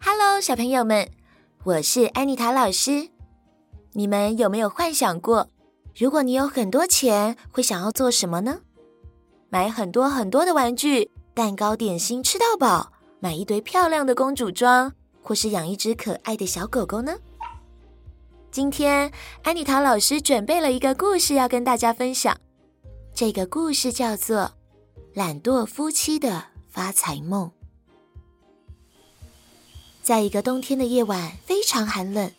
[0.00, 1.08] Hello，小朋友们，
[1.64, 3.08] 我是安妮塔老师。
[3.92, 5.48] 你们有没有幻想过，
[5.96, 8.60] 如果你有很多钱，会想要做什么呢？
[9.48, 14.92] 买很多很多的玩具、蛋糕、点心吃到饱，买一堆漂亮的公主装，
[15.22, 17.16] 或是养一只可爱的小狗狗呢？
[18.50, 19.10] 今天
[19.42, 22.36] 安妮塔老师准备了一个故事要跟大家分享。
[23.12, 24.38] 这个故事叫做
[25.14, 27.48] 《懒惰夫妻的发财梦》。
[30.06, 32.30] 在一个冬天的夜晚，非常寒冷，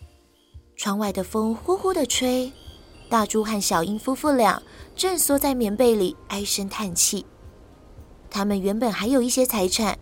[0.78, 2.50] 窗外的风呼呼的吹。
[3.10, 4.64] 大猪和小英夫妇俩
[4.96, 7.26] 正缩在棉被里唉声叹气。
[8.30, 10.00] 他们原本还有一些财产，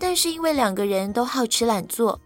[0.00, 2.20] 但是因为两个人都好吃懒做，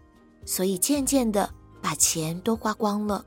[0.47, 1.47] 所以渐渐的
[1.79, 3.23] 把钱都花光了。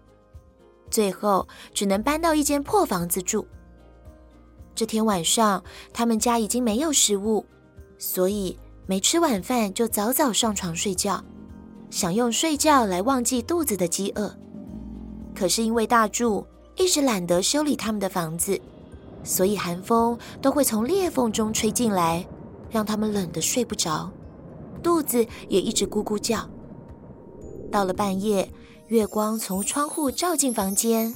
[0.91, 3.47] 最后只能搬到一间破房子住。
[4.75, 7.47] 这天晚上，他们家已经没有食物，
[7.97, 11.25] 所以没吃晚饭就早早上床睡觉。
[11.95, 14.35] 想用睡觉来忘记肚子的饥饿，
[15.33, 18.61] 可是因为大柱一直懒得修理他们的房子，
[19.23, 22.27] 所以寒风都会从裂缝中吹进来，
[22.69, 24.11] 让他们冷得睡不着，
[24.83, 26.51] 肚子也一直咕咕叫。
[27.71, 28.51] 到了半夜，
[28.89, 31.15] 月光从窗户照进房间，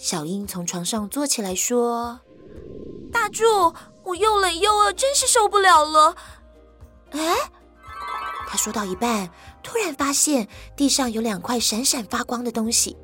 [0.00, 2.18] 小英从床上坐起来说
[3.12, 3.44] ：“大柱，
[4.02, 6.16] 我又冷又饿，真是受不了了。”
[7.14, 7.36] 哎。
[8.50, 9.28] 他说到一半，
[9.62, 12.96] 突然发现地上有两块闪闪发光的东西。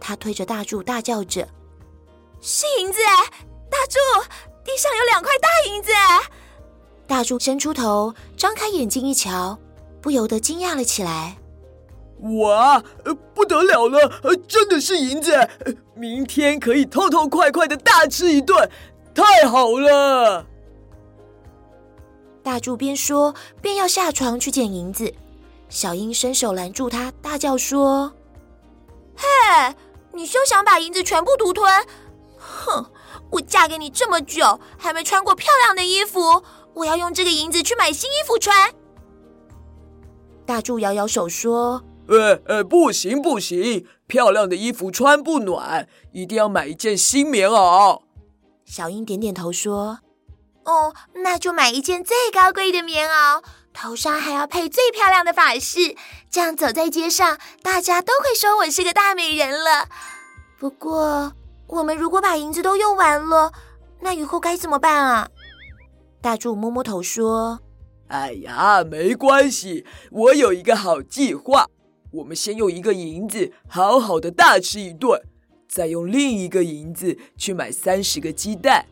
[0.00, 1.46] 他推着大柱大叫着
[2.42, 2.98] ：“是银子！
[3.70, 3.96] 大柱，
[4.64, 5.92] 地上有两块大银子！”
[7.06, 9.56] 大柱伸出头，张开眼睛一瞧，
[10.02, 11.38] 不由得惊讶了起来
[12.42, 12.82] ：“哇，
[13.32, 14.10] 不得了了！
[14.48, 15.48] 真的是银子！
[15.94, 18.68] 明天可以痛痛快快的大吃一顿，
[19.14, 20.44] 太好了！”
[22.58, 23.32] 大柱边说
[23.62, 25.14] 边要下床去捡银子，
[25.68, 28.12] 小英伸手拦住他，大叫说
[29.14, 29.76] ：“嘿，
[30.12, 31.72] 你休想把银子全部独吞！
[32.36, 32.84] 哼，
[33.30, 36.42] 我嫁给你这么久，还没穿过漂亮的衣服，
[36.74, 38.74] 我要用这个银子去买新衣服穿。”
[40.44, 48.00] 大柱摇摇手说：“呃呃，不行不行，漂亮的衣服穿不暖，一定要买一件新棉袄。”
[48.66, 50.00] 小英点点头说。
[50.68, 53.42] 哦，那就买一件最高贵的棉袄，
[53.72, 55.96] 头上还要配最漂亮的发饰，
[56.30, 59.88] 这样走在街上，大家都会说我是个大美人了。
[60.58, 61.32] 不过，
[61.68, 63.50] 我们如果把银子都用完了，
[64.00, 65.30] 那以后该怎么办啊？
[66.20, 67.60] 大柱摸摸头说
[68.08, 71.64] ：“哎呀，没关系，我有一个好计划。
[72.10, 75.22] 我们先用一个银子好好的大吃一顿，
[75.66, 78.84] 再用另一个银子去买三十个鸡蛋。”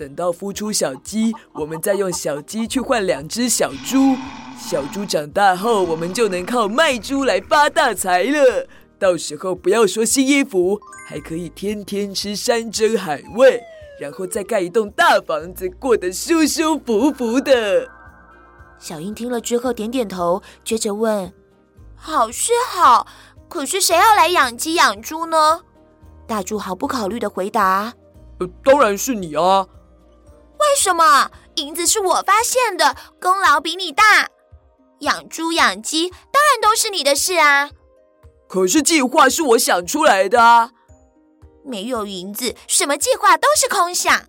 [0.00, 4.16] 等到孵出小鸡，我们再用小鸡去换两只小猪。
[4.58, 8.66] 小猪长大后，我们就能靠卖猪来发大财了。
[8.98, 13.60] 到时候不要说新衣服，还可以天天吃山珍海味，
[14.00, 17.86] 然后再盖一栋大房子，过得舒舒服服的。
[18.78, 21.30] 小英听了之后点点头，接着问
[21.94, 23.06] ：“好是好，
[23.50, 25.60] 可是谁要来养鸡养猪呢？”
[26.26, 27.92] 大柱毫不考虑的回答
[28.40, 29.66] ：“呃，当然是你啊。”
[30.80, 31.30] 为什么？
[31.56, 34.30] 银子是我发现的，功劳比你大。
[35.00, 37.68] 养猪养鸡当然都是你的事啊。
[38.48, 40.70] 可是计划是我想出来的啊。
[41.66, 44.22] 没有银子，什么计划都是空想。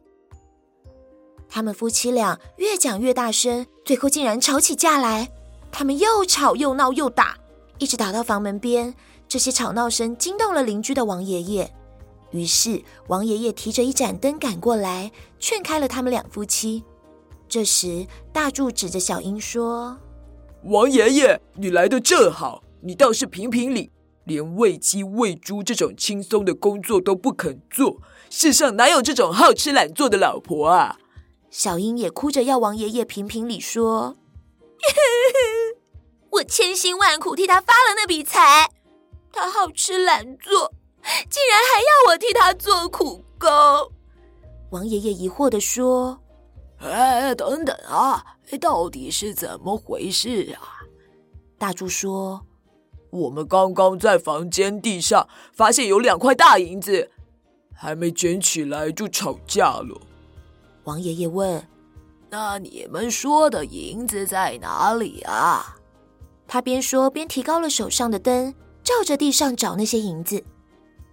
[1.47, 5.31] 他们夫妻俩越讲越大声，最后竟然吵起架来。
[5.71, 7.37] 他们又吵又闹又打，
[7.77, 8.93] 一直打到房门边。
[9.29, 11.73] 这些吵闹声惊动了邻居的王爷爷。
[12.31, 16.81] 于是，王爷爷提着一盏灯赶过来，劝开了他们两夫妻。
[17.49, 19.97] 这时，大柱指着小英说
[20.63, 23.91] ：“王爷爷，你来的正好，你倒是评评理，
[24.23, 27.97] 连喂鸡喂猪这种轻松的工作都不肯做，
[28.29, 30.99] 世上哪有这种好吃懒做的老婆啊？”
[31.49, 34.15] 小英也哭着要王爷爷评评理，说
[36.31, 38.69] ：“我千辛万苦替他发了那笔财，
[39.33, 40.71] 他好吃懒做。”
[41.29, 43.49] 竟然还要我替他做苦工，
[44.71, 46.17] 王爷爷疑惑地说
[46.79, 48.25] ：“哎，等等啊，
[48.59, 50.79] 到底是怎么回事啊？”
[51.59, 52.41] 大柱说
[53.11, 57.11] ：“我们刚刚在房间地上发现有两块大银子，
[57.73, 60.01] 还没捡起来就吵架了。”
[60.85, 61.67] 王爷爷问
[62.31, 65.75] ：“那你们说的银子在哪里啊？”
[66.47, 70.41] 他边说边提高了手上的灯，照着地上找那些银子，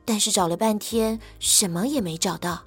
[0.05, 2.63] 但是找了半天，什么也没找到。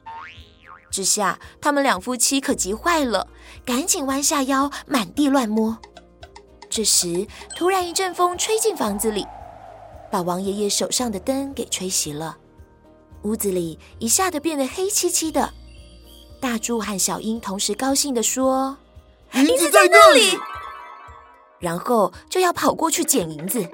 [0.91, 3.25] 这下他们两夫妻可急坏了，
[3.65, 5.77] 赶紧弯下腰，满地乱摸。
[6.69, 9.25] 这时，突然一阵风吹进房子里，
[10.11, 12.37] 把王爷爷手上的灯给吹熄了。
[13.23, 15.53] 屋子里一下子变得黑漆漆的。
[16.41, 18.77] 大柱和小英同时高兴地说
[19.33, 20.37] ：“银子在那里！”
[21.59, 23.69] 然后就要跑过去捡银子。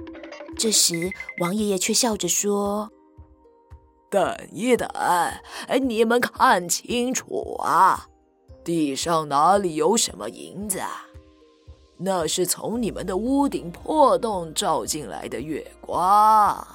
[0.57, 1.09] 这时，
[1.39, 2.89] 王爷爷却笑着说
[4.09, 8.07] ：“等一等，哎，你们看清楚啊，
[8.63, 11.06] 地上哪里有什么银子啊？”
[12.00, 16.68] 那是从你们的屋顶破洞照进来的月光。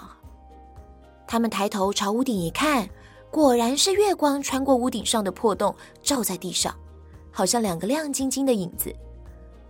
[1.29, 2.89] 他们抬头朝屋顶一看，
[3.31, 6.75] 果然是月光穿过屋顶上的破洞，照在地上，
[7.31, 8.93] 好像两个亮晶晶的影子。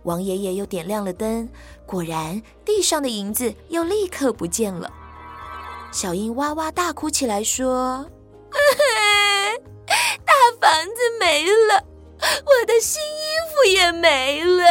[0.01, 1.47] 王爷爷又点亮了灯，
[1.85, 4.91] 果然地上的银子又立刻不见了。
[5.93, 8.05] 小英哇哇大哭起来，说
[10.25, 11.85] ：“大房子没了，
[12.19, 14.63] 我的新衣服也没了。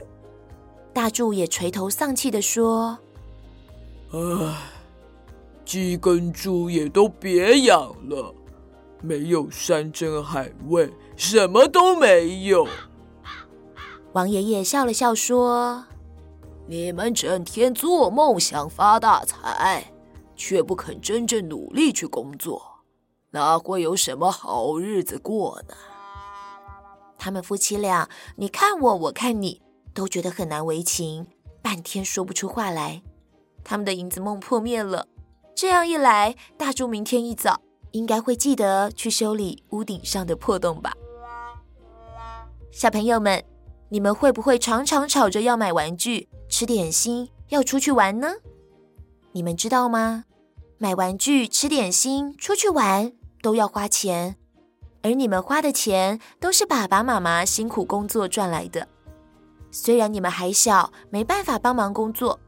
[0.94, 2.96] ”大柱也垂头丧气的说
[4.14, 4.18] ：“唉，
[5.64, 8.32] 鸡跟猪也都别养了，
[9.02, 12.66] 没有山珍海味，什么都没有。”
[14.14, 15.84] 王爷爷笑了笑说
[16.66, 19.92] ：“你们整天做梦想发大财，
[20.34, 22.80] 却不肯真正努力去工作，
[23.30, 25.74] 哪会有什么好日子过呢？”
[27.18, 29.62] 他们夫妻俩，你看我，我看你。
[29.94, 31.28] 都觉得很难为情，
[31.62, 33.00] 半天说不出话来。
[33.62, 35.06] 他们的银子梦破灭了。
[35.54, 37.60] 这样一来，大柱明天一早
[37.92, 40.92] 应该会记得去修理屋顶上的破洞吧？
[42.72, 43.44] 小朋友们，
[43.88, 48.28] 你们会不会常常吵着要买玩具、吃点心、要出去玩呢？
[49.32, 50.22] 你们知道吗？
[50.78, 53.12] 买玩具、吃点心、出去玩
[53.42, 54.36] 都要花钱，
[55.02, 58.86] 而你们花的钱都是爸爸妈妈辛苦工作赚来的。
[59.72, 62.38] 虽然你们还小，没办法帮忙工作，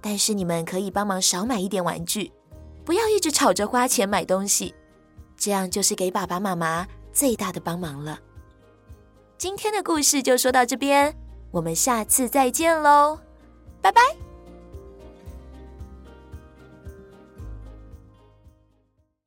[0.00, 2.32] 但是你们可以帮忙少买一点玩具，
[2.84, 4.74] 不要一直吵着花钱买东西，
[5.36, 8.18] 这样就是给爸爸妈妈最大的帮忙了。
[9.38, 11.16] 今天的故事就说到这边，
[11.52, 13.20] 我们下次再见喽，
[13.82, 14.31] 拜拜。